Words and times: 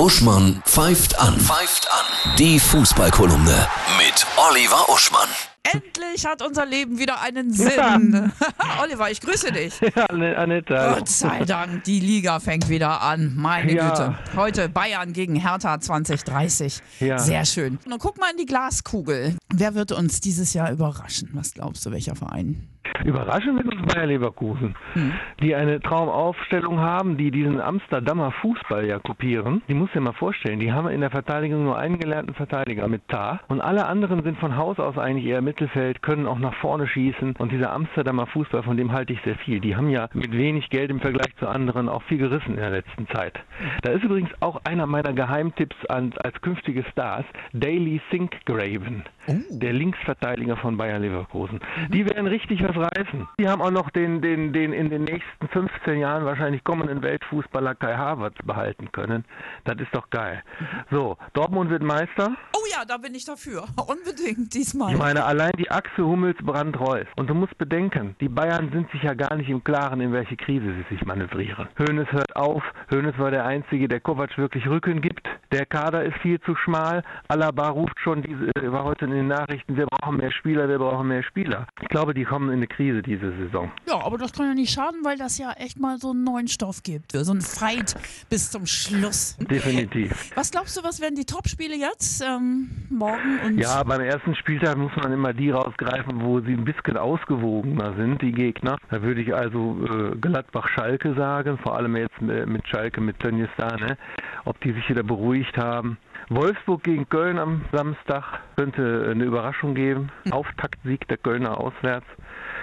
Uschmann 0.00 0.62
pfeift 0.64 1.18
an. 1.20 1.38
Pfeift 1.38 1.86
an. 1.92 2.34
Die 2.38 2.58
Fußballkolumne 2.58 3.66
mit 3.98 4.26
Oliver 4.50 4.88
Uschmann. 4.88 5.28
Endlich 5.62 6.24
hat 6.24 6.40
unser 6.40 6.64
Leben 6.64 6.98
wieder 6.98 7.20
einen 7.20 7.52
Sinn. 7.52 8.32
Oliver, 8.82 9.10
ich 9.10 9.20
grüße 9.20 9.52
dich. 9.52 9.74
Ja, 9.94 10.06
Anne- 10.06 10.38
Anita. 10.38 10.94
Gott 10.94 11.08
sei 11.10 11.44
Dank, 11.44 11.84
die 11.84 12.00
Liga 12.00 12.40
fängt 12.40 12.70
wieder 12.70 13.02
an. 13.02 13.34
Meine 13.36 13.72
Ja. 13.74 13.90
Güte. 13.90 14.18
Heute 14.36 14.68
Bayern 14.70 15.12
gegen 15.12 15.36
Hertha 15.36 15.78
2030. 15.78 16.80
Ja. 17.00 17.18
Sehr 17.18 17.44
schön. 17.44 17.78
Nun 17.86 17.98
guck 17.98 18.18
mal 18.18 18.30
in 18.30 18.38
die 18.38 18.46
Glaskugel. 18.46 19.36
Wer 19.52 19.74
wird 19.74 19.92
uns 19.92 20.20
dieses 20.20 20.54
Jahr 20.54 20.72
überraschen? 20.72 21.28
Was 21.34 21.52
glaubst 21.52 21.84
du, 21.84 21.90
welcher 21.90 22.16
Verein? 22.16 22.66
Überraschend 23.04 23.56
wird 23.64 23.74
uns 23.74 23.92
Bayer 23.94 24.06
Leverkusen, 24.06 24.74
Hm. 24.94 25.12
die 25.42 25.54
eine 25.54 25.80
Traumaufstellung 25.80 26.78
haben, 26.80 27.16
die 27.16 27.30
diesen 27.30 27.60
Amsterdamer 27.60 28.30
Fußball 28.32 28.86
ja 28.86 28.98
kopieren. 28.98 29.62
Die 29.68 29.74
musst 29.74 29.94
du 29.94 29.98
dir 29.98 30.04
mal 30.04 30.12
vorstellen, 30.12 30.60
die 30.60 30.72
haben 30.72 30.88
in 30.88 31.00
der 31.00 31.10
Verteidigung 31.10 31.64
nur 31.64 31.78
einen 31.78 31.98
gelernten 31.98 32.34
Verteidiger 32.34 32.88
mit 32.88 33.08
Tar 33.08 33.40
und 33.48 33.60
alle 33.60 33.86
anderen 33.86 34.22
sind 34.22 34.38
von 34.38 34.56
Haus 34.56 34.78
aus 34.78 34.98
eigentlich 34.98 35.26
eher 35.26 35.42
Mittelfeld, 35.42 36.02
können 36.02 36.26
auch 36.26 36.38
nach 36.38 36.54
vorne 36.54 36.86
schießen 36.86 37.36
und 37.38 37.52
dieser 37.52 37.72
Amsterdamer 37.72 38.26
Fußball, 38.26 38.62
von 38.62 38.76
dem 38.76 38.92
halte 38.92 39.12
ich 39.12 39.20
sehr 39.22 39.36
viel. 39.36 39.60
Die 39.60 39.76
haben 39.76 39.88
ja 39.90 40.08
mit 40.14 40.32
wenig 40.32 40.68
Geld 40.70 40.90
im 40.90 41.00
Vergleich 41.00 41.34
zu 41.38 41.48
anderen 41.48 41.88
auch 41.88 42.02
viel 42.04 42.18
gerissen 42.18 42.50
in 42.54 42.56
der 42.60 42.70
letzten 42.70 43.06
Zeit. 43.08 43.38
Da 43.82 43.92
ist 43.92 44.04
übrigens 44.04 44.30
auch 44.40 44.60
einer 44.64 44.86
meiner 44.86 45.12
Geheimtipps 45.12 45.76
an, 45.86 46.12
als 46.22 46.40
künftige 46.40 46.84
Stars, 46.92 47.24
Daily 47.52 48.00
Sinkgraven, 48.10 49.04
der 49.50 49.72
Linksverteidiger 49.72 50.56
von 50.56 50.76
Bayer 50.76 50.98
Leverkusen. 50.98 51.60
Die 51.88 52.04
werden 52.06 52.26
richtig 52.26 52.62
was 52.62 52.76
reißen. 52.96 53.28
Die 53.38 53.48
haben 53.48 53.62
auch 53.62 53.70
noch 53.70 53.90
den, 53.90 54.20
den, 54.20 54.52
den 54.52 54.72
in 54.72 54.90
den 54.90 55.04
nächsten 55.04 55.48
15 55.48 55.98
Jahren 55.98 56.24
wahrscheinlich 56.24 56.64
kommenden 56.64 57.02
Weltfußballer 57.02 57.74
Kai 57.74 57.96
Havertz 57.96 58.36
behalten 58.44 58.92
können. 58.92 59.24
Das 59.64 59.78
ist 59.78 59.94
doch 59.94 60.10
geil. 60.10 60.42
So, 60.90 61.16
Dortmund 61.32 61.70
wird 61.70 61.82
Meister. 61.82 62.36
Oh 62.56 62.66
ja, 62.70 62.84
da 62.84 62.96
bin 62.96 63.14
ich 63.14 63.24
dafür. 63.24 63.64
Unbedingt 63.86 64.54
diesmal. 64.54 64.92
Ich 64.92 64.98
meine, 64.98 65.24
allein 65.24 65.52
die 65.58 65.70
Achse 65.70 66.04
Hummels 66.04 66.38
Brandt 66.42 66.78
Reus. 66.78 67.06
Und 67.16 67.28
du 67.28 67.34
musst 67.34 67.56
bedenken, 67.58 68.16
die 68.20 68.28
Bayern 68.28 68.70
sind 68.72 68.90
sich 68.90 69.02
ja 69.02 69.14
gar 69.14 69.34
nicht 69.36 69.48
im 69.48 69.62
Klaren, 69.62 70.00
in 70.00 70.12
welche 70.12 70.36
Krise 70.36 70.74
sie 70.74 70.94
sich 70.94 71.04
manövrieren. 71.04 71.68
Hoeneß 71.78 72.12
hört 72.12 72.36
auf. 72.36 72.62
Hoeneß 72.90 73.18
war 73.18 73.30
der 73.30 73.44
Einzige, 73.44 73.86
der 73.86 74.00
Kovac 74.00 74.36
wirklich 74.36 74.66
Rücken 74.66 75.00
gibt. 75.00 75.26
Der 75.52 75.64
Kader 75.66 76.04
ist 76.04 76.16
viel 76.18 76.40
zu 76.40 76.56
schmal. 76.56 77.02
Alaba 77.28 77.68
ruft 77.68 77.98
schon, 78.00 78.22
diese, 78.22 78.50
äh, 78.56 78.72
war 78.72 78.84
heute 78.84 79.04
in 79.04 79.12
den 79.12 79.28
Nachrichten, 79.28 79.76
wir 79.76 79.86
brauchen 79.86 80.16
mehr 80.16 80.32
Spieler, 80.32 80.68
wir 80.68 80.78
brauchen 80.78 81.08
mehr 81.08 81.22
Spieler. 81.22 81.66
Ich 81.82 81.88
glaube, 81.88 82.14
die 82.14 82.24
kommen 82.24 82.48
in 82.48 82.56
eine 82.56 82.66
Krise 82.66 83.02
diese 83.02 83.32
Saison. 83.36 83.70
Ja, 83.86 84.00
aber 84.04 84.18
das 84.18 84.32
kann 84.32 84.46
ja 84.46 84.54
nicht 84.54 84.72
schaden, 84.72 85.04
weil 85.04 85.16
das 85.16 85.38
ja 85.38 85.52
echt 85.52 85.78
mal 85.78 85.98
so 85.98 86.10
einen 86.10 86.24
neuen 86.24 86.48
Stoff 86.48 86.82
gibt. 86.82 87.12
So 87.12 87.32
ein 87.32 87.40
Fight 87.40 87.94
bis 88.28 88.50
zum 88.50 88.66
Schluss. 88.66 89.36
Definitiv. 89.38 90.32
Was 90.34 90.50
glaubst 90.50 90.76
du, 90.76 90.82
was 90.82 91.00
werden 91.00 91.14
die 91.14 91.24
Topspiele 91.24 91.76
jetzt? 91.76 92.22
Ähm, 92.22 92.70
morgen 92.88 93.38
und. 93.44 93.58
Ja, 93.58 93.82
beim 93.82 94.00
ersten 94.00 94.34
Spieltag 94.34 94.76
muss 94.76 94.92
man 94.96 95.12
immer 95.12 95.32
die 95.32 95.50
rausgreifen, 95.50 96.22
wo 96.22 96.40
sie 96.40 96.52
ein 96.52 96.64
bisschen 96.64 96.96
ausgewogener 96.96 97.94
sind, 97.96 98.22
die 98.22 98.32
Gegner. 98.32 98.78
Da 98.90 99.02
würde 99.02 99.20
ich 99.20 99.34
also 99.34 99.76
äh, 99.84 100.16
Gladbach-Schalke 100.16 101.14
sagen, 101.14 101.58
vor 101.58 101.76
allem 101.76 101.96
jetzt 101.96 102.20
mit, 102.20 102.46
mit 102.46 102.66
Schalke, 102.68 102.79
mit 103.00 103.20
Tönnies 103.20 103.48
da, 103.56 103.76
ne? 103.76 103.96
ob 104.44 104.60
die 104.60 104.72
sich 104.72 104.88
wieder 104.88 105.02
beruhigt 105.02 105.56
haben. 105.58 105.98
Wolfsburg 106.28 106.82
gegen 106.84 107.08
Köln 107.08 107.38
am 107.38 107.62
Samstag 107.72 108.40
könnte 108.56 109.08
eine 109.10 109.24
Überraschung 109.24 109.74
geben. 109.74 110.10
Auftaktsieg 110.30 111.06
der 111.08 111.16
Kölner 111.18 111.58
auswärts. 111.58 112.06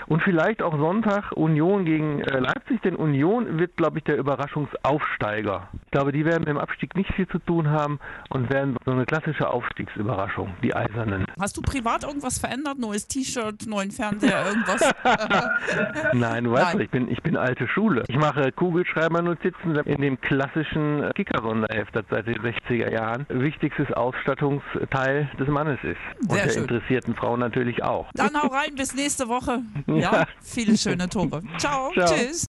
Und 0.08 0.23
vielleicht 0.23 0.61
auch 0.61 0.77
Sonntag 0.77 1.31
Union 1.33 1.86
gegen 1.86 2.22
äh, 2.22 2.39
Leipzig, 2.39 2.81
denn 2.81 2.95
Union 2.95 3.59
wird, 3.59 3.75
glaube 3.75 3.97
ich, 3.97 4.03
der 4.05 4.17
Überraschungsaufsteiger. 4.17 5.69
Ich 5.86 5.91
glaube, 5.91 6.11
die 6.11 6.25
werden 6.25 6.39
mit 6.39 6.47
dem 6.49 6.58
Abstieg 6.58 6.95
nicht 6.95 7.14
viel 7.14 7.27
zu 7.27 7.39
tun 7.39 7.69
haben 7.69 7.99
und 8.30 8.49
werden 8.49 8.77
so 8.86 8.91
eine 8.91 9.05
klassische 9.05 9.49
Aufstiegsüberraschung, 9.49 10.53
die 10.64 10.73
Eisernen. 10.73 11.25
Hast 11.39 11.58
du 11.58 11.61
privat 11.61 12.03
irgendwas 12.03 12.39
verändert? 12.39 12.80
Neues 12.80 13.08
T-Shirt, 13.08 13.67
neuen 13.67 13.91
Fernseher, 13.91 14.45
irgendwas? 14.47 14.94
Nein, 16.14 16.45
du 16.45 16.52
weißt 16.52 16.76
Nein. 16.76 16.82
ich 16.82 16.89
bin, 16.89 17.11
ich 17.11 17.21
bin 17.21 17.36
alte 17.36 17.67
Schule. 17.67 18.03
Ich 18.08 18.17
mache 18.17 18.52
Kugelschreibernotizen 18.52 19.76
in 19.76 20.02
dem 20.02 20.20
klassischen 20.21 21.03
äh, 21.03 21.11
Kicker-Sonderheft, 21.14 21.95
das 21.95 22.05
seit 22.09 22.27
den 22.27 22.37
60er 22.37 22.92
Jahren 22.92 23.26
wichtigstes 23.30 23.92
Ausstattungsteil 23.92 25.30
des 25.39 25.48
Mannes 25.48 25.80
ist. 25.83 25.98
Und 26.21 26.33
Sehr 26.33 26.45
der 26.45 26.52
schön. 26.53 26.61
interessierten 26.64 27.15
Frau 27.15 27.36
natürlich 27.37 27.83
auch. 27.83 28.09
Dann 28.14 28.42
hau 28.42 28.48
rein, 28.53 28.76
bis 28.76 28.95
nächste 28.95 29.27
Woche. 29.27 29.59
Ja, 30.02 30.27
viele 30.41 30.77
schöne 30.77 31.09
Tore. 31.09 31.41
Ciao, 31.58 31.91
Ciao. 31.93 32.13
tschüss. 32.15 32.45